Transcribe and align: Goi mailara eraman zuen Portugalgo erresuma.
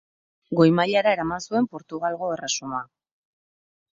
Goi 0.59 0.65
mailara 0.77 1.11
eraman 1.17 1.43
zuen 1.51 1.69
Portugalgo 1.75 2.31
erresuma. 2.37 2.83